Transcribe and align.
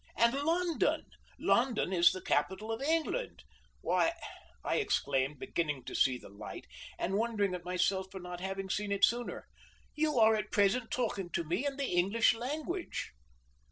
"And 0.15 0.33
London! 0.33 1.05
London 1.37 1.93
is 1.93 2.11
the 2.11 2.23
capital 2.23 2.71
of 2.71 2.81
England. 2.81 3.43
Why," 3.81 4.13
I 4.63 4.77
exclaimed, 4.77 5.37
beginning 5.37 5.83
to 5.83 5.93
see 5.93 6.17
light, 6.19 6.65
and 6.97 7.19
wondering 7.19 7.53
at 7.53 7.63
myself 7.65 8.07
for 8.11 8.19
not 8.19 8.39
having 8.39 8.67
seen 8.71 8.91
it 8.91 9.05
sooner, 9.05 9.45
"you 9.93 10.17
are 10.17 10.35
at 10.35 10.51
present 10.51 10.89
talking 10.89 11.29
to 11.33 11.43
me 11.43 11.67
in 11.67 11.77
the 11.77 11.85
English 11.85 12.33
language." 12.33 13.11